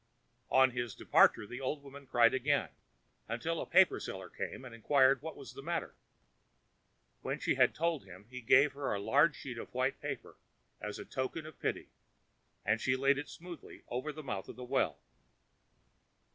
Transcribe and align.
On 0.49 0.71
his 0.71 0.95
departure 0.95 1.45
the 1.45 1.61
old 1.61 1.83
woman 1.83 2.07
cried 2.07 2.33
again, 2.33 2.69
until 3.27 3.61
a 3.61 3.67
paper 3.67 3.99
seller 3.99 4.31
came 4.31 4.65
and 4.65 4.73
inquired 4.73 5.21
what 5.21 5.35
was 5.37 5.53
the 5.53 5.61
matter. 5.61 5.93
When 7.21 7.37
she 7.37 7.53
had 7.53 7.75
told 7.75 8.03
him, 8.05 8.25
he 8.27 8.41
gave 8.41 8.73
her 8.73 8.95
a 8.95 8.99
large 8.99 9.35
sheet 9.37 9.59
of 9.59 9.75
white 9.75 10.01
paper, 10.01 10.37
as 10.81 10.97
a 10.97 11.05
token 11.05 11.45
of 11.45 11.59
pity, 11.59 11.89
and 12.65 12.81
she 12.81 12.95
laid 12.95 13.19
it 13.19 13.29
smoothly 13.29 13.83
over 13.89 14.11
the 14.11 14.23
mouth 14.23 14.49
of 14.49 14.55
the 14.55 14.63
well. 14.63 14.99